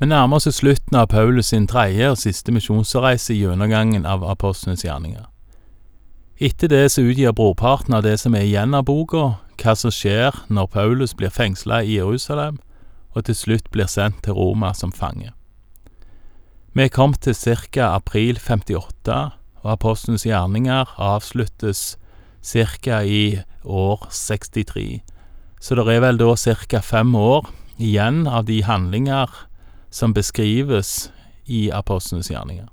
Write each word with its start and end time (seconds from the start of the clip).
Vi 0.00 0.06
nærmer 0.08 0.38
oss 0.38 0.48
slutten 0.56 0.96
av 0.96 1.10
Paulus 1.12 1.50
sin 1.52 1.66
tredje 1.68 2.06
og 2.08 2.16
siste 2.16 2.54
misjonsreise 2.56 3.34
i 3.34 3.42
gjennomgangen 3.42 4.06
av 4.08 4.22
apostlenes 4.24 4.80
gjerninger. 4.80 5.26
Etter 6.40 6.70
det 6.72 6.86
så 6.94 7.02
utgir 7.04 7.34
brorparten 7.36 7.92
av 7.92 8.06
det 8.06 8.14
som 8.22 8.32
er 8.32 8.46
igjen 8.46 8.72
av 8.72 8.86
boka, 8.88 9.34
hva 9.60 9.74
som 9.76 9.92
skjer 9.92 10.38
når 10.48 10.70
Paulus 10.72 11.12
blir 11.12 11.28
fengsla 11.28 11.82
i 11.84 11.98
Jerusalem, 11.98 12.56
og 13.12 13.26
til 13.28 13.36
slutt 13.36 13.68
blir 13.74 13.90
sendt 13.92 14.22
til 14.24 14.38
Roma 14.38 14.70
som 14.72 14.88
fange. 14.88 15.34
Vi 16.72 16.88
kommet 16.88 17.20
til 17.20 17.36
ca. 17.68 17.92
april 17.92 18.40
58, 18.40 19.20
og 19.60 19.70
apostlenes 19.74 20.24
gjerninger 20.24 20.96
avsluttes 20.96 21.98
ca. 22.40 23.02
i 23.04 23.42
år 23.64 24.08
63, 24.08 25.02
så 25.60 25.76
det 25.76 25.88
er 25.92 26.00
vel 26.00 26.16
da 26.16 26.32
ca. 26.40 26.80
fem 26.80 27.14
år 27.14 27.52
igjen 27.76 28.26
av 28.26 28.48
de 28.48 28.62
handlinger 28.64 29.28
som 29.90 30.14
beskrives 30.14 31.12
i 31.44 31.70
apostlenes 31.70 32.30
gjerninger. 32.30 32.68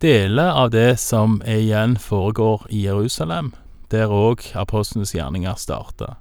Deler 0.00 0.50
av 0.52 0.70
det 0.70 0.96
som 1.00 1.42
igjen 1.46 1.98
foregår 1.98 2.66
i 2.70 2.86
Jerusalem, 2.86 3.52
der 3.90 4.08
òg 4.08 4.46
apostlenes 4.56 5.12
gjerninger 5.14 5.54
starter. 5.60 6.16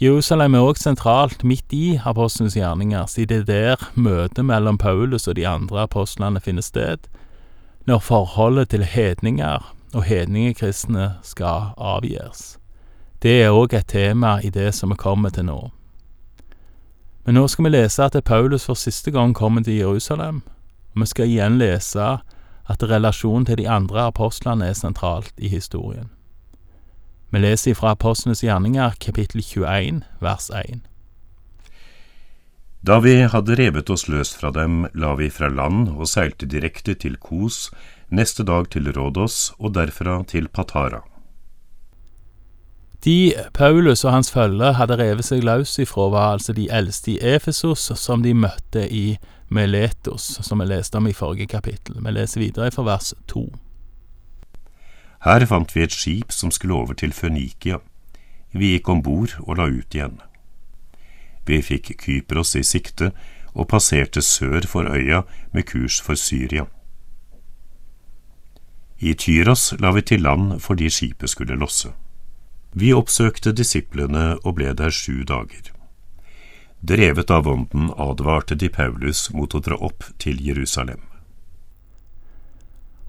Jerusalem 0.00 0.54
er 0.56 0.64
òg 0.64 0.78
sentralt 0.80 1.44
midt 1.44 1.74
i 1.76 2.00
apostlenes 2.08 2.56
gjerninger, 2.56 3.04
siden 3.06 3.44
det 3.44 3.56
er 3.56 3.76
der 3.76 3.90
møtet 3.94 4.44
mellom 4.48 4.78
Paulus 4.80 5.28
og 5.28 5.36
de 5.36 5.44
andre 5.46 5.84
apostlene 5.84 6.40
finner 6.40 6.64
sted, 6.64 7.04
når 7.86 8.00
forholdet 8.00 8.70
til 8.72 8.84
hedninger 8.84 9.74
og 9.94 10.04
hedningekristne 10.04 11.18
skal 11.22 11.74
avgjøres. 11.76 12.56
Det 13.22 13.42
er 13.44 13.52
òg 13.52 13.76
et 13.76 13.92
tema 13.92 14.38
i 14.40 14.50
det 14.50 14.72
som 14.74 14.90
vi 14.90 14.96
kommer 14.96 15.30
til 15.30 15.44
nå. 15.50 15.60
Men 17.30 17.36
nå 17.38 17.44
skal 17.46 17.68
vi 17.68 17.70
lese 17.70 18.02
at 18.02 18.16
Paulus 18.26 18.64
for 18.66 18.74
siste 18.74 19.12
gang 19.14 19.30
kommer 19.38 19.62
til 19.62 19.76
Jerusalem, 19.78 20.40
og 20.90 21.02
vi 21.04 21.06
skal 21.06 21.28
igjen 21.30 21.60
lese 21.60 22.06
at 22.74 22.82
relasjonen 22.82 23.44
til 23.46 23.60
de 23.60 23.68
andre 23.70 24.08
apostlene 24.10 24.66
er 24.66 24.74
sentralt 24.74 25.30
i 25.38 25.46
historien. 25.52 26.08
Vi 27.30 27.38
leser 27.38 27.76
fra 27.78 27.92
Apostlenes 27.94 28.42
gjerninger, 28.42 28.98
kapittel 28.98 29.44
21, 29.46 30.02
vers 30.18 30.50
1. 30.50 30.82
Da 32.82 32.98
vi 32.98 33.14
hadde 33.22 33.60
revet 33.62 33.94
oss 33.94 34.08
løs 34.10 34.34
fra 34.34 34.50
dem, 34.50 34.88
la 34.98 35.14
vi 35.14 35.30
fra 35.30 35.52
land 35.54 35.86
og 35.92 36.10
seilte 36.10 36.50
direkte 36.50 36.98
til 36.98 37.14
Kos, 37.14 37.68
neste 38.10 38.42
dag 38.42 38.72
til 38.74 38.90
Rådos 38.90 39.52
og 39.60 39.78
derfra 39.78 40.24
til 40.26 40.50
Patara. 40.50 41.04
De 43.04 43.32
Paulus 43.54 44.04
og 44.04 44.12
hans 44.12 44.28
følge 44.32 44.74
hadde 44.76 44.98
revet 45.00 45.24
seg 45.24 45.44
løs 45.44 45.78
ifra, 45.80 46.10
var 46.12 46.34
altså 46.34 46.52
de 46.52 46.68
eldste 46.68 47.14
i 47.14 47.34
Efesos, 47.34 47.86
som 47.96 48.22
de 48.22 48.34
møtte 48.36 48.84
i 48.92 49.16
Meletos, 49.48 50.36
som 50.44 50.60
vi 50.60 50.68
leste 50.68 51.00
om 51.00 51.08
i 51.08 51.16
forrige 51.16 51.48
kapittel. 51.48 51.96
Vi 52.04 52.12
leser 52.12 52.44
videre 52.44 52.70
fra 52.70 52.84
vers 52.84 53.14
to. 53.28 53.46
Her 55.24 55.46
fant 55.46 55.72
vi 55.76 55.82
et 55.84 55.96
skip 55.96 56.32
som 56.32 56.52
skulle 56.52 56.76
over 56.76 56.94
til 56.94 57.12
Fønikia. 57.12 57.80
Vi 58.52 58.74
gikk 58.74 58.88
om 58.88 59.02
bord 59.02 59.32
og 59.46 59.56
la 59.56 59.68
ut 59.68 59.94
igjen. 59.94 60.20
Vi 61.46 61.62
fikk 61.64 61.94
Kypros 62.04 62.54
i 62.56 62.62
sikte 62.62 63.10
og 63.54 63.68
passerte 63.68 64.22
sør 64.22 64.68
for 64.68 64.84
øya 64.84 65.22
med 65.52 65.66
kurs 65.72 66.00
for 66.00 66.14
Syria. 66.14 66.66
I 69.00 69.14
Tyros 69.14 69.72
la 69.80 69.90
vi 69.96 70.02
til 70.02 70.20
land 70.20 70.60
fordi 70.60 70.90
skipet 70.90 71.30
skulle 71.30 71.56
losse. 71.56 71.88
Vi 72.72 72.92
oppsøkte 72.94 73.52
disiplene 73.56 74.36
og 74.44 74.56
ble 74.60 74.72
der 74.78 74.94
sju 74.94 75.24
dager. 75.26 75.72
Drevet 76.80 77.30
av 77.30 77.48
ånden 77.50 77.90
advarte 77.98 78.54
de 78.54 78.70
Paulus 78.72 79.28
mot 79.34 79.52
å 79.54 79.60
dra 79.60 79.76
opp 79.76 80.06
til 80.22 80.38
Jerusalem. 80.40 81.02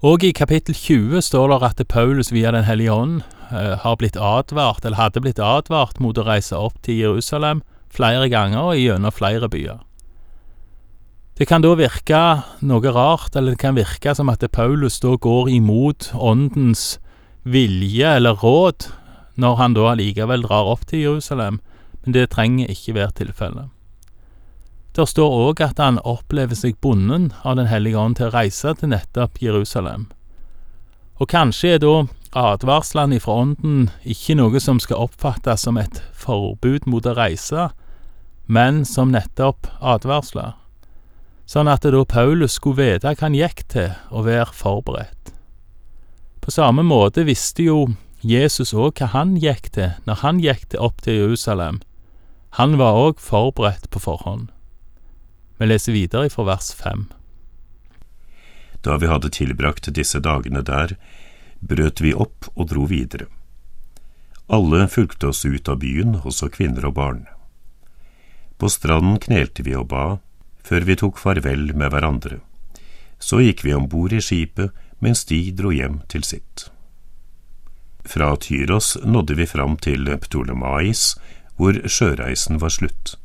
Og 0.02 0.24
i 0.26 0.32
kapittel 0.34 0.74
20 0.74 1.22
står 1.22 1.52
det 1.52 1.68
at 1.68 1.80
Paulus 1.88 2.32
via 2.34 2.50
Den 2.50 2.66
hellige 2.66 2.92
ånd 2.92 3.22
eh, 3.54 3.78
har 3.78 3.96
blitt 3.96 4.18
advart, 4.18 4.84
eller 4.84 4.98
hadde 4.98 5.22
blitt 5.22 5.38
advart 5.38 6.00
mot 6.02 6.18
å 6.18 6.26
reise 6.26 6.58
opp 6.58 6.82
til 6.82 6.98
Jerusalem 6.98 7.62
flere 7.92 8.26
ganger 8.28 8.72
og 8.72 8.80
gjennom 8.80 9.14
flere 9.14 9.48
byer. 9.48 9.78
Det 11.38 11.46
kan 11.48 11.62
da 11.62 11.70
virke 11.78 12.42
noe 12.66 12.92
rart, 12.92 13.36
eller 13.38 13.54
det 13.54 13.62
kan 13.62 13.78
virke 13.78 14.12
som 14.14 14.28
at 14.28 14.42
Paulus 14.52 14.98
da 15.00 15.14
går 15.14 15.48
imot 15.54 16.10
åndens 16.18 16.98
vilje 17.46 18.10
eller 18.18 18.36
råd 18.42 18.90
når 19.34 19.58
han 19.60 19.76
da 19.76 19.92
allikevel 19.92 20.46
drar 20.46 20.70
opp 20.72 20.86
til 20.90 21.06
Jerusalem, 21.06 21.60
men 22.02 22.16
det 22.16 22.30
trenger 22.34 22.70
ikke 22.72 22.96
være 22.98 23.16
tilfellet. 23.22 23.70
Der 24.92 25.08
står 25.08 25.36
òg 25.48 25.62
at 25.64 25.78
han 25.80 26.00
opplever 26.04 26.58
seg 26.58 26.76
bonden 26.84 27.30
av 27.44 27.56
Den 27.56 27.70
hellige 27.70 27.96
ånd 27.96 28.18
til 28.18 28.28
å 28.28 28.34
reise 28.34 28.74
til 28.76 28.92
nettopp 28.92 29.40
Jerusalem. 29.40 30.10
Og 31.16 31.30
kanskje 31.32 31.76
er 31.76 31.80
da 31.80 31.94
advarslene 32.36 33.20
fra 33.20 33.38
Ånden 33.44 33.90
ikke 34.08 34.36
noe 34.36 34.60
som 34.60 34.80
skal 34.80 35.04
oppfattes 35.04 35.64
som 35.64 35.78
et 35.80 36.00
forbud 36.16 36.88
mot 36.88 37.06
å 37.06 37.14
reise, 37.16 37.68
men 38.46 38.84
som 38.88 39.12
nettopp 39.12 39.68
advarsler, 39.80 40.56
sånn 41.46 41.70
at 41.70 41.84
da 41.84 42.04
Paulus 42.08 42.56
skulle 42.58 42.80
vite 42.80 43.12
hva 43.12 43.28
han 43.28 43.36
gikk 43.36 43.64
til, 43.72 43.92
og 44.10 44.26
være 44.26 44.52
forberedt. 44.56 45.32
På 46.42 46.50
samme 46.50 46.82
måte 46.82 47.22
visste 47.28 47.68
jo 47.68 47.84
Jesus 48.22 48.70
òg 48.70 49.00
hva 49.00 49.08
han 49.10 49.34
gikk 49.42 49.72
til 49.74 49.96
når 50.06 50.20
han 50.22 50.38
gikk 50.42 50.68
til 50.70 50.82
opp 50.86 51.02
til 51.02 51.18
Jerusalem. 51.18 51.80
Han 52.58 52.76
var 52.78 52.94
òg 52.94 53.18
forberedt 53.18 53.88
på 53.90 54.02
forhånd. 54.04 54.50
Vi 55.58 55.66
leser 55.66 55.96
videre 55.96 56.30
fra 56.30 56.46
vers 56.46 56.70
fem. 56.74 57.08
Da 58.82 58.96
vi 58.98 59.10
hadde 59.10 59.30
tilbrakt 59.34 59.90
disse 59.94 60.20
dagene 60.22 60.62
der, 60.62 60.96
brøt 61.62 62.02
vi 62.02 62.14
opp 62.14 62.50
og 62.54 62.70
dro 62.70 62.86
videre. 62.90 63.26
Alle 64.46 64.86
fulgte 64.90 65.30
oss 65.30 65.44
ut 65.46 65.68
av 65.70 65.78
byen, 65.82 66.18
også 66.22 66.50
kvinner 66.50 66.86
og 66.90 66.96
barn. 66.98 67.22
På 68.58 68.70
stranden 68.70 69.18
knelte 69.22 69.62
vi 69.66 69.74
og 69.78 69.88
ba, 69.90 70.18
før 70.62 70.86
vi 70.86 70.98
tok 70.98 71.18
farvel 71.18 71.70
med 71.74 71.94
hverandre. 71.94 72.38
Så 73.22 73.40
gikk 73.42 73.62
vi 73.66 73.74
om 73.74 73.88
bord 73.90 74.14
i 74.14 74.22
skipet 74.22 74.74
mens 75.02 75.24
de 75.30 75.40
dro 75.54 75.70
hjem 75.74 76.02
til 76.10 76.26
sitt. 76.26 76.71
Fra 78.04 78.36
Tyros 78.36 78.96
nådde 79.04 79.34
vi 79.38 79.46
fram 79.46 79.76
til 79.76 80.08
Ptolemais, 80.18 81.14
hvor 81.56 81.76
sjøreisen 81.86 82.60
var 82.60 82.72
slutt. 82.74 83.16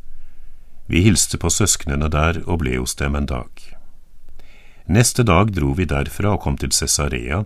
Vi 0.87 1.01
hilste 1.01 1.37
på 1.37 1.49
søsknene 1.49 2.09
der 2.11 2.43
og 2.45 2.61
ble 2.61 2.77
hos 2.77 2.95
dem 2.95 3.15
en 3.15 3.27
dag. 3.27 3.49
Neste 4.87 5.23
dag 5.27 5.51
dro 5.51 5.73
vi 5.75 5.87
derfra 5.89 6.37
og 6.37 6.45
kom 6.45 6.57
til 6.57 6.71
Cesarea, 6.71 7.43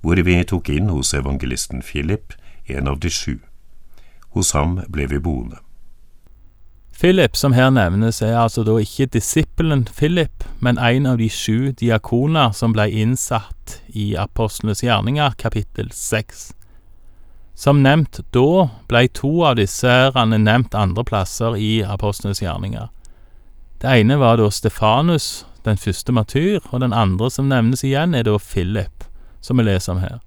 hvor 0.00 0.20
vi 0.22 0.36
tok 0.44 0.68
inn 0.70 0.90
hos 0.92 1.14
evangelisten 1.14 1.82
Philip, 1.82 2.36
en 2.68 2.86
av 2.86 3.00
de 3.00 3.10
sju. 3.10 3.38
Hos 4.36 4.52
ham 4.54 4.78
ble 4.92 5.08
vi 5.10 5.18
boende. 5.18 5.58
Philip, 6.96 7.36
som 7.36 7.52
her 7.52 7.70
nevnes, 7.70 8.22
er 8.22 8.38
altså 8.40 8.62
da 8.64 8.78
ikke 8.80 9.10
disippelen 9.12 9.84
Philip, 9.98 10.46
men 10.60 10.78
en 10.78 11.06
av 11.10 11.18
de 11.20 11.28
sju 11.28 11.72
diakoner 11.76 12.54
som 12.56 12.72
ble 12.72 12.86
innsatt 12.88 13.80
i 13.92 14.14
Apostlenes 14.16 14.80
gjerninger, 14.84 15.34
kapittel 15.36 15.90
seks. 15.92 16.54
Som 17.56 17.80
nevnt 17.80 18.20
da 18.36 18.68
blei 18.88 19.06
to 19.08 19.30
av 19.48 19.56
disse 19.56 19.88
ærene 19.88 20.36
nevnt 20.42 20.74
andre 20.76 21.04
plasser 21.08 21.56
i 21.56 21.80
apostlenes 21.80 22.42
gjerninger. 22.44 22.90
Det 23.80 23.94
ene 24.00 24.18
var 24.20 24.36
da 24.36 24.50
Stefanus, 24.52 25.46
den 25.64 25.80
første 25.80 26.12
martyr, 26.12 26.60
og 26.70 26.82
den 26.84 26.92
andre 26.92 27.30
som 27.32 27.48
nevnes 27.48 27.84
igjen, 27.84 28.14
er 28.14 28.26
da 28.28 28.36
Philip, 28.36 29.06
som 29.40 29.56
vi 29.56 29.64
leser 29.64 29.94
om 29.94 30.02
her. 30.04 30.18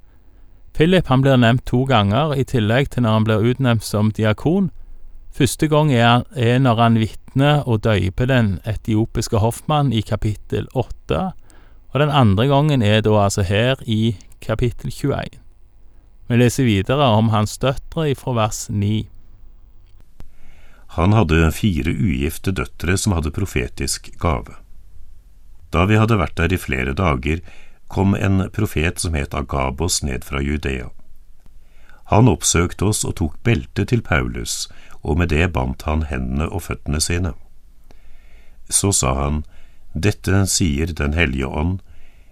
Philip 0.74 1.10
han 1.12 1.22
blir 1.22 1.38
nevnt 1.38 1.68
to 1.70 1.84
ganger, 1.86 2.34
i 2.34 2.46
tillegg 2.48 2.90
til 2.94 3.06
når 3.06 3.18
han 3.18 3.28
blir 3.28 3.46
utnevnt 3.52 3.86
som 3.86 4.10
diakon. 4.16 4.72
Første 5.30 5.70
gang 5.70 5.92
er, 5.94 6.24
er 6.34 6.58
når 6.60 6.82
han 6.82 6.98
vitner 7.02 7.62
og 7.70 7.84
døyper 7.86 8.30
den 8.30 8.56
etiopiske 8.66 9.38
hoffmann 9.38 9.94
i 9.94 10.02
kapittel 10.02 10.66
8, 10.74 11.22
og 11.94 12.02
den 12.02 12.10
andre 12.10 12.48
gangen 12.50 12.82
er 12.82 13.02
da 13.06 13.14
altså 13.26 13.46
her 13.46 13.82
i 13.86 14.18
kapittel 14.42 14.90
21. 14.90 15.38
Vi 16.30 16.38
leser 16.38 16.64
videre 16.64 17.08
om 17.18 17.32
hans 17.34 17.58
døtre 17.58 18.12
fra 18.14 18.36
vers 18.38 18.68
9. 18.70 19.08
Han 20.94 21.14
hadde 21.18 21.48
fire 21.58 21.90
ugifte 21.90 22.54
døtre 22.54 22.98
som 23.02 23.16
hadde 23.18 23.32
profetisk 23.34 24.12
gave. 24.22 24.60
Da 25.74 25.88
vi 25.90 25.98
hadde 25.98 26.20
vært 26.22 26.38
der 26.38 26.54
i 26.54 26.62
flere 26.62 26.94
dager, 26.94 27.42
kom 27.90 28.14
en 28.14 28.46
profet 28.54 29.02
som 29.02 29.18
het 29.18 29.34
Agabos 29.34 30.04
ned 30.06 30.26
fra 30.26 30.42
Judea. 30.46 30.92
Han 32.14 32.30
oppsøkte 32.30 32.92
oss 32.94 33.02
og 33.06 33.18
tok 33.18 33.42
beltet 33.42 33.90
til 33.90 34.06
Paulus, 34.06 34.68
og 35.02 35.18
med 35.18 35.34
det 35.34 35.50
bandt 35.58 35.88
han 35.90 36.06
hendene 36.14 36.46
og 36.50 36.68
føttene 36.70 37.02
sine. 37.02 37.34
Så 38.70 38.94
sa 38.94 39.16
han, 39.18 39.44
Dette 39.98 40.46
sier 40.46 40.94
Den 40.94 41.18
hellige 41.18 41.50
ånd, 41.50 41.80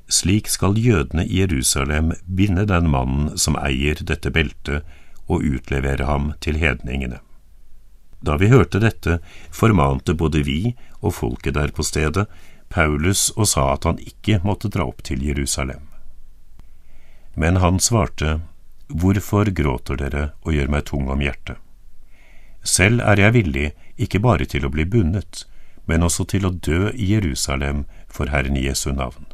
slik 0.07 0.48
skal 0.48 0.77
jødene 0.77 1.25
i 1.25 1.42
Jerusalem 1.42 2.13
binde 2.25 2.65
den 2.65 2.89
mannen 2.89 3.38
som 3.38 3.57
eier 3.59 4.00
dette 4.01 4.31
beltet, 4.31 4.83
og 5.27 5.44
utlevere 5.44 6.06
ham 6.07 6.31
til 6.39 6.56
hedningene. 6.56 7.19
Da 8.24 8.38
vi 8.39 8.48
hørte 8.48 8.80
dette, 8.80 9.19
formante 9.51 10.15
både 10.15 10.42
vi 10.48 10.75
og 11.01 11.18
folket 11.19 11.57
der 11.57 11.74
på 11.75 11.83
stedet 11.83 12.25
Paulus 12.69 13.30
og 13.36 13.48
sa 13.51 13.74
at 13.74 13.86
han 13.88 14.00
ikke 14.00 14.39
måtte 14.44 14.71
dra 14.71 14.88
opp 14.88 15.04
til 15.04 15.24
Jerusalem. 15.24 15.83
Men 17.36 17.59
han 17.63 17.80
svarte, 17.80 18.39
Hvorfor 18.88 19.51
gråter 19.51 20.00
dere 20.00 20.30
og 20.48 20.56
gjør 20.56 20.69
meg 20.71 20.86
tung 20.88 21.09
om 21.12 21.19
hjertet? 21.21 21.59
Selv 22.63 23.04
er 23.04 23.19
jeg 23.19 23.36
villig 23.36 23.68
ikke 24.00 24.24
bare 24.24 24.48
til 24.48 24.65
å 24.65 24.71
bli 24.71 24.88
bundet, 24.88 25.44
men 25.88 26.04
også 26.04 26.24
til 26.31 26.48
å 26.48 26.56
dø 26.56 26.88
i 26.95 27.12
Jerusalem 27.13 27.83
for 28.07 28.31
Herren 28.31 28.56
Jesu 28.59 28.94
navn. 28.95 29.27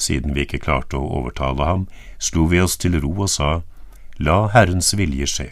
Siden 0.00 0.32
vi 0.34 0.46
ikke 0.46 0.62
klarte 0.64 0.96
å 0.96 1.08
overtale 1.20 1.66
ham, 1.68 1.86
slo 2.18 2.46
vi 2.48 2.60
oss 2.64 2.78
til 2.80 2.96
ro 3.02 3.12
og 3.12 3.28
sa, 3.28 3.60
La 4.16 4.46
Herrens 4.54 4.94
vilje 4.96 5.28
skje. 5.28 5.50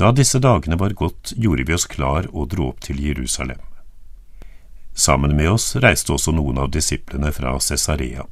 Da 0.00 0.10
disse 0.16 0.40
dagene 0.40 0.78
var 0.80 0.96
gått, 0.96 1.34
gjorde 1.36 1.66
vi 1.68 1.76
oss 1.76 1.86
klar 1.86 2.28
og 2.32 2.48
dro 2.54 2.70
opp 2.72 2.80
til 2.84 3.00
Jerusalem. 3.00 3.60
Sammen 4.94 5.36
med 5.36 5.50
oss 5.52 5.74
reiste 5.76 6.12
også 6.12 6.32
noen 6.36 6.58
av 6.60 6.72
disiplene 6.72 7.32
fra 7.32 7.54
Cesarea. 7.60 8.24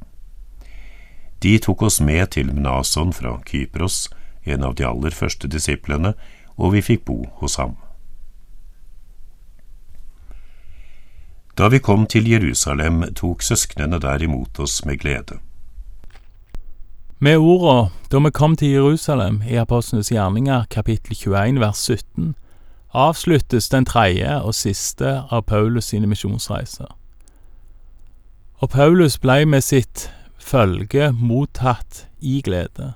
De 1.41 1.55
tok 1.57 1.81
oss 1.87 2.01
med 2.01 2.33
til 2.37 2.51
Mnason 2.53 3.13
fra 3.13 3.39
Kypros, 3.45 4.09
en 4.45 4.65
av 4.65 4.75
de 4.77 4.85
aller 4.85 5.13
første 5.13 5.49
disiplene, 5.49 6.13
og 6.57 6.75
vi 6.75 6.83
fikk 6.85 7.05
bo 7.09 7.23
hos 7.41 7.57
ham. 7.61 7.77
Da 11.61 11.67
vi 11.69 11.77
kom 11.77 12.07
til 12.09 12.25
Jerusalem, 12.25 13.03
tok 13.13 13.43
søsknene 13.45 13.99
der 14.01 14.23
imot 14.25 14.57
oss 14.59 14.79
med 14.85 14.97
glede. 14.97 15.35
Med 17.19 17.37
orda 17.37 17.91
da 18.09 18.21
vi 18.25 18.31
kom 18.33 18.55
til 18.57 18.73
Jerusalem 18.73 19.43
i 19.45 19.59
Apostlenes 19.61 20.09
gjerninger 20.09 20.63
kapittel 20.73 21.13
21 21.13 21.59
vers 21.61 21.83
17, 21.85 22.33
avsluttes 22.97 23.69
den 23.69 23.85
tredje 23.85 24.39
og 24.41 24.57
siste 24.57 25.13
av 25.29 25.43
Paulus 25.45 25.91
sine 25.93 26.09
misjonsreiser. 26.09 26.89
Og 28.57 28.69
Paulus 28.73 29.19
blei 29.21 29.45
med 29.45 29.61
sitt 29.61 30.09
følge 30.41 31.11
mottatt 31.13 32.07
i 32.21 32.41
glede. 32.41 32.95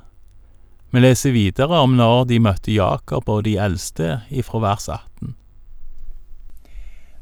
Vi 0.89 1.05
leser 1.05 1.37
videre 1.37 1.85
om 1.85 1.93
når 2.01 2.25
de 2.33 2.41
møtte 2.41 2.73
Jakob 2.73 3.29
og 3.29 3.45
de 3.45 3.59
eldste 3.61 4.23
ifra 4.33 4.65
vers 4.65 4.89
18. 4.89 5.14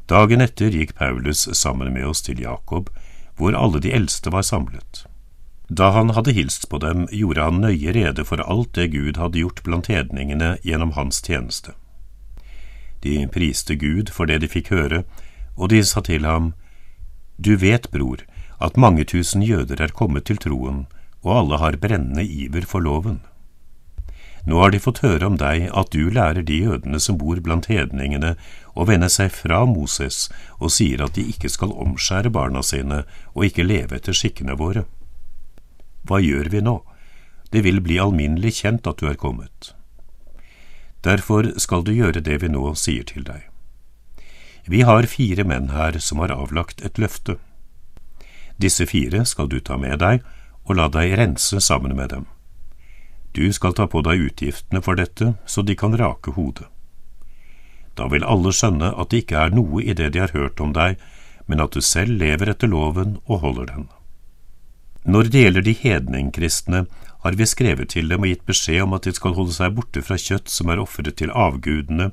Dagen 0.06 0.44
etter 0.44 0.68
gikk 0.68 0.94
Paulus 0.98 1.46
sammen 1.56 1.92
med 1.94 2.04
oss 2.04 2.20
til 2.22 2.40
Jakob, 2.42 2.90
hvor 3.40 3.56
alle 3.56 3.80
de 3.80 3.92
eldste 3.96 4.32
var 4.32 4.44
samlet. 4.44 5.06
Da 5.72 5.90
han 5.96 6.12
hadde 6.12 6.34
hilst 6.36 6.68
på 6.68 6.78
dem, 6.78 7.06
gjorde 7.08 7.46
han 7.46 7.62
nøye 7.64 7.94
rede 7.96 8.24
for 8.28 8.42
alt 8.44 8.74
det 8.76 8.90
Gud 8.92 9.16
hadde 9.16 9.40
gjort 9.40 9.62
blant 9.64 9.88
hedningene 9.88 10.58
gjennom 10.62 10.92
hans 10.92 11.22
tjeneste. 11.24 11.72
De 13.00 13.24
priste 13.32 13.76
Gud 13.80 14.12
for 14.12 14.28
det 14.28 14.42
de 14.44 14.48
fikk 14.48 14.68
høre, 14.76 15.04
og 15.56 15.72
de 15.72 15.80
sa 15.84 16.04
til 16.04 16.28
ham, 16.28 16.52
Du 17.40 17.56
vet, 17.56 17.88
bror, 17.90 18.20
at 18.60 18.76
mange 18.76 19.04
tusen 19.04 19.42
jøder 19.42 19.80
er 19.82 19.96
kommet 19.96 20.28
til 20.28 20.36
troen, 20.36 20.84
og 21.24 21.38
alle 21.38 21.58
har 21.58 21.80
brennende 21.80 22.24
iver 22.24 22.68
for 22.68 22.84
loven. 22.84 23.22
Nå 24.44 24.58
har 24.60 24.74
de 24.74 24.80
fått 24.80 25.00
høre 25.00 25.24
om 25.24 25.38
deg 25.40 25.70
at 25.72 25.92
du 25.94 26.10
lærer 26.12 26.44
de 26.44 26.58
jødene 26.66 27.00
som 27.00 27.16
bor 27.20 27.38
blant 27.40 27.68
hedningene, 27.70 28.34
å 28.76 28.84
vende 28.84 29.08
seg 29.08 29.32
fra 29.32 29.62
Moses 29.68 30.26
og 30.58 30.74
sier 30.74 31.00
at 31.04 31.14
de 31.16 31.24
ikke 31.32 31.48
skal 31.48 31.72
omskjære 31.72 32.32
barna 32.34 32.60
sine 32.62 33.04
og 33.32 33.46
ikke 33.48 33.64
leve 33.64 33.96
etter 33.96 34.16
skikkene 34.16 34.58
våre. 34.60 34.84
Hva 36.04 36.20
gjør 36.20 36.50
vi 36.52 36.60
nå? 36.60 36.82
Det 37.54 37.62
vil 37.64 37.80
bli 37.80 37.96
alminnelig 38.02 38.58
kjent 38.60 38.86
at 38.90 39.00
du 39.00 39.08
er 39.08 39.16
kommet. 39.16 39.72
Derfor 41.04 41.52
skal 41.60 41.84
du 41.84 41.94
gjøre 41.94 42.20
det 42.24 42.40
vi 42.42 42.52
nå 42.52 42.74
sier 42.76 43.04
til 43.08 43.24
deg. 43.24 43.48
Vi 44.66 44.80
har 44.84 45.08
fire 45.08 45.44
menn 45.44 45.70
her 45.72 45.96
som 46.00 46.20
har 46.24 46.32
avlagt 46.32 46.84
et 46.84 47.00
løfte. 47.00 47.36
Disse 48.60 48.86
fire 48.88 49.24
skal 49.28 49.48
du 49.48 49.60
ta 49.60 49.76
med 49.80 50.00
deg 50.00 50.24
og 50.64 50.78
la 50.78 50.88
deg 50.88 51.16
rense 51.20 51.60
sammen 51.60 51.96
med 51.96 52.12
dem. 52.12 52.24
Du 53.34 53.46
skal 53.52 53.74
ta 53.74 53.88
på 53.90 54.02
deg 54.06 54.22
utgiftene 54.28 54.82
for 54.82 54.98
dette, 54.98 55.34
så 55.46 55.62
de 55.66 55.74
kan 55.74 55.96
rake 55.98 56.36
hodet. 56.36 56.68
Da 57.98 58.06
vil 58.10 58.26
alle 58.26 58.52
skjønne 58.54 58.92
at 58.94 59.10
det 59.10 59.24
ikke 59.24 59.40
er 59.42 59.54
noe 59.54 59.82
i 59.82 59.94
det 59.94 60.12
de 60.14 60.22
har 60.22 60.34
hørt 60.34 60.62
om 60.62 60.74
deg, 60.74 60.98
men 61.46 61.62
at 61.62 61.74
du 61.74 61.82
selv 61.82 62.14
lever 62.22 62.50
etter 62.50 62.70
loven 62.70 63.18
og 63.26 63.42
holder 63.42 63.70
den. 63.70 63.88
Når 65.04 65.30
det 65.30 65.42
gjelder 65.42 65.66
de 65.66 65.74
hedningkristne, 65.82 66.86
har 67.24 67.36
vi 67.38 67.46
skrevet 67.48 67.90
til 67.92 68.08
dem 68.08 68.24
og 68.24 68.30
gitt 68.30 68.44
beskjed 68.48 68.84
om 68.84 68.94
at 68.96 69.06
de 69.06 69.14
skal 69.16 69.34
holde 69.36 69.54
seg 69.56 69.74
borte 69.76 70.02
fra 70.04 70.16
kjøtt 70.20 70.50
som 70.52 70.70
er 70.70 70.80
ofret 70.80 71.16
til 71.20 71.32
avgudene, 71.32 72.10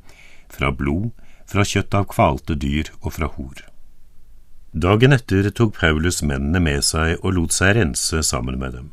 fra 0.51 0.71
blod, 0.75 1.11
fra 1.47 1.65
kjøtt 1.67 1.95
av 1.97 2.07
kvalte 2.11 2.55
dyr 2.59 2.91
og 3.01 3.13
fra 3.17 3.29
hor. 3.35 3.61
Dagen 4.71 5.11
etter 5.15 5.49
tok 5.51 5.75
Paulus 5.79 6.21
mennene 6.23 6.61
med 6.63 6.83
seg 6.87 7.17
og 7.19 7.35
lot 7.35 7.55
seg 7.55 7.75
rense 7.75 8.23
sammen 8.23 8.59
med 8.59 8.77
dem. 8.77 8.91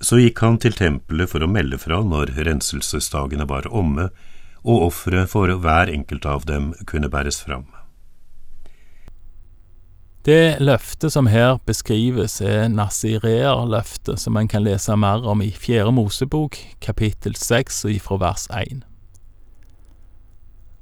Så 0.00 0.18
gikk 0.20 0.42
han 0.44 0.58
til 0.60 0.76
tempelet 0.76 1.30
for 1.30 1.44
å 1.44 1.48
melde 1.48 1.78
fra 1.80 2.02
når 2.04 2.34
renselsesdagene 2.36 3.48
var 3.48 3.68
omme, 3.72 4.10
og 4.66 4.88
offeret 4.90 5.30
for 5.30 5.48
hver 5.62 5.90
enkelt 5.92 6.26
av 6.26 6.44
dem 6.48 6.72
kunne 6.90 7.08
bæres 7.08 7.40
fram. 7.46 7.68
Det 10.26 10.58
løftet 10.58 11.12
som 11.14 11.28
her 11.30 11.60
beskrives, 11.70 12.40
er 12.42 12.66
Nasirer-løftet, 12.66 14.18
som 14.18 14.36
en 14.36 14.48
kan 14.50 14.64
lese 14.66 14.96
mer 14.98 15.22
om 15.22 15.38
i 15.44 15.52
Fjerde 15.54 15.92
Mosebok, 15.94 16.58
kapittel 16.82 17.38
seks 17.38 17.84
og 17.86 17.94
ifra 17.94 18.18
vers 18.24 18.48
én. 18.50 18.82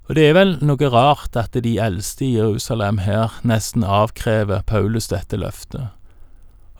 Og 0.08 0.16
det 0.16 0.24
er 0.30 0.34
vel 0.36 0.56
noe 0.64 0.88
rart 0.88 1.36
at 1.36 1.56
de 1.60 1.74
eldste 1.80 2.24
i 2.24 2.34
Jerusalem 2.38 3.02
her 3.04 3.36
nesten 3.44 3.84
avkrever 3.84 4.64
Paulus 4.64 5.12
dette 5.12 5.36
løftet. 5.36 5.92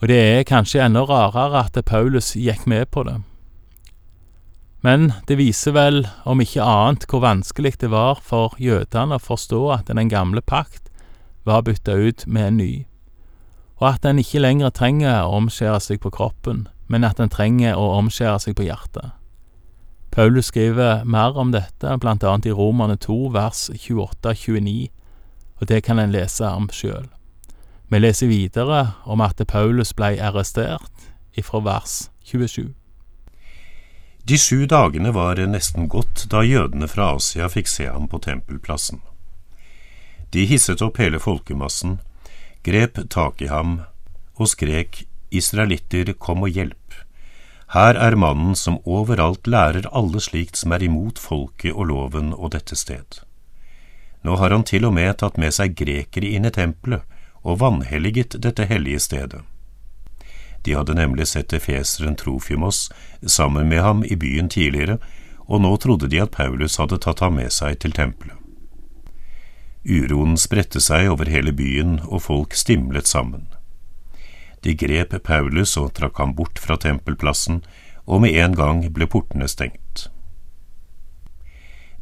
Og 0.05 0.09
det 0.09 0.17
er 0.21 0.43
kanskje 0.45 0.83
enda 0.85 1.01
rarere 1.01 1.63
at 1.65 1.79
Paulus 1.89 2.35
gikk 2.37 2.67
med 2.69 2.91
på 2.93 3.01
det. 3.07 3.15
Men 4.85 5.07
det 5.25 5.39
viser 5.39 5.73
vel, 5.73 6.03
om 6.29 6.43
ikke 6.43 6.61
annet, 6.61 7.07
hvor 7.09 7.23
vanskelig 7.23 7.71
det 7.81 7.89
var 7.89 8.21
for 8.21 8.53
jødene 8.61 9.17
å 9.17 9.23
forstå 9.25 9.63
at 9.73 9.89
den 9.89 10.11
gamle 10.13 10.43
pakt 10.45 10.91
var 11.41 11.65
bytta 11.65 11.97
ut 11.97 12.27
med 12.27 12.51
en 12.51 12.61
ny, 12.61 12.85
og 13.81 13.87
at 13.95 14.05
en 14.05 14.21
ikke 14.21 14.43
lenger 14.45 14.75
trenger 14.77 15.25
å 15.25 15.39
omskjære 15.39 15.81
seg 15.81 16.03
på 16.05 16.13
kroppen, 16.13 16.67
men 16.85 17.01
at 17.01 17.17
en 17.17 17.33
trenger 17.33 17.73
å 17.73 17.95
omskjære 17.97 18.45
seg 18.45 18.59
på 18.61 18.69
hjertet. 18.69 19.17
Paulus 20.13 20.53
skriver 20.53 21.01
mer 21.01 21.33
om 21.33 21.49
dette, 21.49 21.97
blant 21.97 22.21
annet 22.21 22.45
i 22.45 22.53
Romerne 22.53 23.01
2 23.01 23.33
vers 23.33 23.71
28-29, 23.73 24.91
og 25.57 25.69
det 25.73 25.81
kan 25.89 25.97
en 25.97 26.13
lese 26.13 26.45
om 26.45 26.69
sjøl. 26.69 27.09
Vi 27.87 27.99
leser 27.99 28.27
videre 28.27 28.87
om 29.03 29.21
at 29.21 29.41
Paulus 29.47 29.93
blei 29.93 30.15
arrestert, 30.17 31.11
ifra 31.37 31.59
vers 31.61 32.09
27. 32.23 32.73
De 34.25 34.37
sju 34.41 34.65
dagene 34.65 35.11
var 35.13 35.37
nesten 35.45 35.85
gått 35.87 36.25
da 36.31 36.41
jødene 36.41 36.89
fra 36.89 37.11
Asia 37.13 37.45
fikk 37.45 37.69
se 37.69 37.85
ham 37.85 38.07
på 38.09 38.17
tempelplassen. 38.25 39.03
De 40.33 40.47
hisset 40.49 40.81
opp 40.81 40.97
hele 40.97 41.21
folkemassen, 41.21 41.99
grep 42.65 42.97
tak 43.13 43.45
i 43.45 43.51
ham 43.53 43.83
og 44.35 44.49
skrek 44.49 45.03
Israelitter, 45.29 46.15
kom 46.17 46.41
og 46.41 46.57
hjelp. 46.57 46.97
Her 47.75 47.97
er 48.01 48.17
mannen 48.17 48.57
som 48.57 48.81
overalt 48.81 49.45
lærer 49.45 49.85
alle 49.93 50.21
slikt 50.21 50.57
som 50.57 50.73
er 50.73 50.81
imot 50.85 51.21
folket 51.21 51.73
og 51.75 51.91
loven 51.91 52.33
og 52.33 52.55
dette 52.57 52.73
sted. 52.75 53.21
Nå 54.25 54.41
har 54.41 54.49
han 54.49 54.65
til 54.65 54.89
og 54.89 54.95
med 54.97 55.19
tatt 55.21 55.37
med 55.37 55.53
seg 55.53 55.77
grekere 55.77 56.33
inn 56.33 56.49
i 56.49 56.53
tempelet 56.53 57.05
og 57.45 57.59
vanhelliget 57.61 58.35
dette 58.41 58.65
hellige 58.65 58.99
stedet. 58.99 59.43
De 60.65 60.73
hadde 60.73 60.95
nemlig 60.97 61.27
sett 61.29 61.53
efeseren 61.53 62.17
Trofimos 62.17 62.89
sammen 63.21 63.69
med 63.69 63.83
ham 63.85 64.01
i 64.03 64.17
byen 64.17 64.49
tidligere, 64.49 64.97
og 65.45 65.61
nå 65.61 65.75
trodde 65.77 66.09
de 66.09 66.23
at 66.23 66.33
Paulus 66.33 66.79
hadde 66.81 66.97
tatt 66.97 67.21
ham 67.21 67.37
med 67.37 67.53
seg 67.53 67.77
til 67.83 67.93
tempelet. 67.93 68.33
Uroen 69.85 70.33
spredte 70.41 70.81
seg 70.81 71.11
over 71.11 71.29
hele 71.29 71.53
byen, 71.53 71.99
og 72.09 72.25
folk 72.25 72.57
stimlet 72.57 73.05
sammen. 73.05 73.45
De 74.65 74.73
grep 74.73 75.13
Paulus 75.21 75.75
og 75.77 75.91
trakk 75.93 76.17
ham 76.17 76.33
bort 76.33 76.57
fra 76.57 76.79
tempelplassen, 76.81 77.61
og 78.09 78.25
med 78.25 78.33
en 78.33 78.57
gang 78.57 78.81
ble 78.93 79.05
portene 79.05 79.45
stengt. 79.49 80.07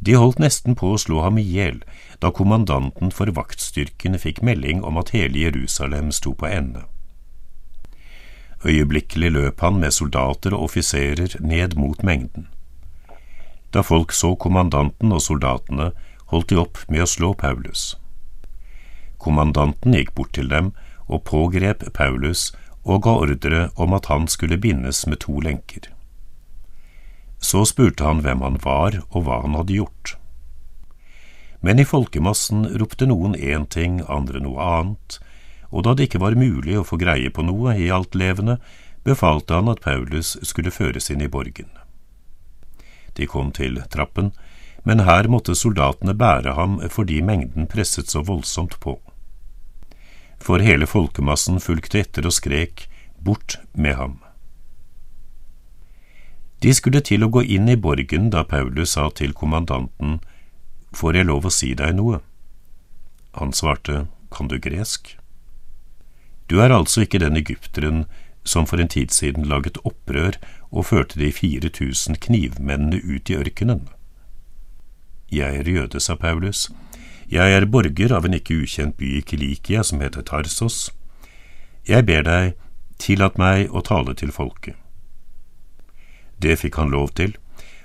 De 0.04 0.16
holdt 0.20 0.40
nesten 0.42 0.76
på 0.76 0.90
å 0.92 1.00
slå 1.00 1.22
ham 1.24 1.38
i 1.40 1.44
hjel 1.46 1.78
da 2.20 2.28
kommandanten 2.34 3.12
for 3.14 3.30
vaktstyrkene 3.36 4.20
fikk 4.20 4.42
melding 4.44 4.82
om 4.84 4.98
at 5.00 5.14
hele 5.16 5.46
Jerusalem 5.46 6.10
sto 6.12 6.34
på 6.36 6.50
ende. 6.50 6.84
Øyeblikkelig 8.64 9.30
løp 9.32 9.60
han 9.60 9.80
med 9.80 9.92
soldater 9.96 10.56
og 10.56 10.68
offiserer 10.68 11.36
ned 11.40 11.76
mot 11.80 12.02
mengden. 12.02 12.48
Da 13.72 13.80
folk 13.80 14.12
så 14.12 14.34
kommandanten 14.34 15.12
og 15.12 15.22
soldatene, 15.24 15.90
holdt 16.32 16.50
de 16.50 16.60
opp 16.60 16.78
med 16.88 17.04
å 17.04 17.08
slå 17.08 17.32
Paulus. 17.34 17.94
Kommandanten 19.18 19.96
gikk 19.96 20.14
bort 20.14 20.32
til 20.36 20.48
dem 20.52 20.72
og 21.06 21.24
pågrep 21.28 21.84
Paulus 21.96 22.52
og 22.84 23.04
ga 23.04 23.16
ordre 23.24 23.68
om 23.80 23.96
at 23.96 24.08
han 24.12 24.28
skulle 24.28 24.60
bindes 24.60 25.06
med 25.06 25.24
to 25.24 25.40
lenker. 25.40 25.88
Så 27.44 27.66
spurte 27.68 28.06
han 28.08 28.22
hvem 28.24 28.40
han 28.40 28.56
var 28.64 29.02
og 29.10 29.26
hva 29.26 29.42
han 29.44 29.56
hadde 29.58 29.76
gjort. 29.76 30.14
Men 31.64 31.80
i 31.80 31.84
folkemassen 31.88 32.64
ropte 32.80 33.08
noen 33.08 33.36
én 33.36 33.66
ting, 33.68 34.00
andre 34.08 34.40
noe 34.44 34.64
annet, 34.78 35.18
og 35.68 35.84
da 35.84 35.94
det 35.94 36.08
ikke 36.08 36.22
var 36.22 36.36
mulig 36.40 36.78
å 36.78 36.86
få 36.88 36.96
greie 37.00 37.32
på 37.32 37.44
noe 37.44 37.76
i 37.80 37.90
alt 37.92 38.16
levende, 38.16 38.58
befalte 39.04 39.56
han 39.58 39.68
at 39.72 39.84
Paulus 39.84 40.34
skulle 40.42 40.72
føres 40.72 41.10
inn 41.12 41.24
i 41.24 41.28
borgen. 41.28 41.68
De 43.16 43.28
kom 43.28 43.52
til 43.52 43.80
trappen, 43.92 44.32
men 44.84 45.04
her 45.08 45.28
måtte 45.32 45.56
soldatene 45.56 46.16
bære 46.16 46.56
ham 46.56 46.78
fordi 46.92 47.20
mengden 47.24 47.68
presset 47.70 48.12
så 48.12 48.24
voldsomt 48.24 48.78
på. 48.80 48.98
For 50.40 50.60
hele 50.60 50.88
folkemassen 50.88 51.60
fulgte 51.64 52.04
etter 52.04 52.28
og 52.28 52.36
skrek 52.36 52.88
Bort 53.24 53.56
med 53.72 53.96
ham! 53.96 54.23
De 56.64 56.72
skulle 56.72 57.02
til 57.04 57.20
å 57.20 57.28
gå 57.28 57.42
inn 57.44 57.68
i 57.68 57.76
borgen 57.76 58.30
da 58.32 58.40
Paulus 58.48 58.94
sa 58.96 59.10
til 59.12 59.34
kommandanten 59.36 60.22
Får 60.96 61.18
jeg 61.18 61.28
lov 61.28 61.44
å 61.44 61.50
si 61.52 61.74
deg 61.76 61.92
noe? 61.98 62.22
Han 63.36 63.52
svarte 63.52 64.06
Kan 64.32 64.48
du 64.48 64.56
gresk? 64.56 65.10
Du 66.48 66.62
er 66.64 66.72
altså 66.72 67.04
ikke 67.04 67.20
den 67.20 67.36
egypteren 67.36 68.06
som 68.48 68.64
for 68.68 68.80
en 68.80 68.88
tid 68.88 69.12
siden 69.12 69.44
laget 69.48 69.76
opprør 69.84 70.38
og 70.70 70.88
førte 70.88 71.20
de 71.20 71.28
4000 71.32 72.16
knivmennene 72.24 73.00
ut 73.00 73.28
i 73.28 73.36
ørkenen. 73.36 73.88
Jeg 75.32 75.60
er 75.60 75.68
jøde, 75.68 76.00
sa 76.00 76.16
Paulus. 76.16 76.70
Jeg 77.28 77.56
er 77.56 77.64
borger 77.66 78.12
av 78.12 78.24
en 78.24 78.36
ikke 78.36 78.60
ukjent 78.64 78.96
by 79.00 79.18
i 79.18 79.24
Kilikia 79.24 79.84
som 79.84 80.04
heter 80.04 80.24
Tarsos. 80.24 80.90
Jeg 81.88 82.04
ber 82.08 82.24
deg, 82.28 82.56
tillat 83.00 83.40
meg 83.40 83.72
å 83.72 83.84
tale 83.84 84.16
til 84.16 84.32
folket. 84.32 84.76
Det 86.42 86.58
fikk 86.60 86.76
han 86.80 86.92
lov 86.94 87.14
til, 87.18 87.36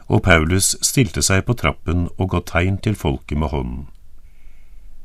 og 0.10 0.24
Paulus 0.25 0.75
stilte 0.82 1.22
seg 1.25 1.46
på 1.46 1.53
trappen 1.53 2.08
og 2.18 2.32
ga 2.34 2.41
tegn 2.46 2.79
til 2.82 2.98
folket 2.98 3.38
med 3.38 3.53
hånden. 3.53 3.86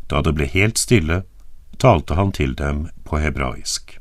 Da 0.08 0.22
det 0.24 0.34
ble 0.36 0.48
helt 0.48 0.80
stille, 0.80 1.22
talte 1.78 2.16
han 2.16 2.32
til 2.32 2.54
dem 2.56 2.88
på 3.04 3.20
hebraisk. 3.20 3.98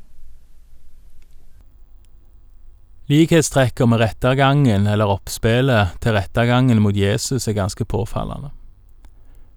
Likhetstrekket 3.08 3.88
med 3.88 4.00
rettergangen 4.00 4.86
eller 4.88 5.10
oppspillet 5.12 5.98
til 6.00 6.16
rettergangen 6.16 6.80
mot 6.80 6.96
Jesus 6.96 7.48
er 7.48 7.58
ganske 7.58 7.84
påfallende. 7.84 8.48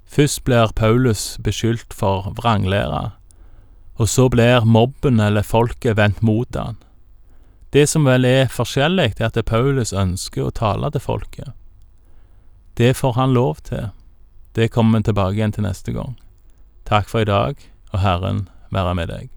Først 0.08 0.44
blir 0.44 0.74
Paulus 0.76 1.38
beskyldt 1.44 1.94
for 1.96 2.34
vranglære, 2.36 3.12
og 3.96 4.10
så 4.10 4.28
blir 4.30 4.68
mobben 4.68 5.20
eller 5.20 5.48
folket 5.48 5.96
vendt 5.98 6.20
mot 6.24 6.56
han. 6.56 6.76
Det 7.78 7.84
som 7.86 8.08
vel 8.10 8.26
er 8.26 8.48
forskjellig, 8.50 9.12
er 9.20 9.28
at 9.28 9.36
Paulus 9.46 9.92
ønsker 9.94 10.48
å 10.48 10.54
tale 10.56 10.90
til 10.96 11.04
folket. 11.04 11.52
Det 12.74 12.96
får 12.98 13.14
han 13.14 13.36
lov 13.36 13.60
til. 13.68 13.92
Det 14.58 14.72
kommer 14.74 14.98
vi 14.98 15.12
tilbake 15.12 15.38
igjen 15.38 15.54
til 15.54 15.68
neste 15.68 15.94
gang. 15.94 16.16
Takk 16.90 17.06
for 17.12 17.22
i 17.22 17.30
dag, 17.30 17.62
og 17.94 18.02
Herren 18.02 18.48
være 18.74 18.96
med 18.98 19.12
deg. 19.14 19.30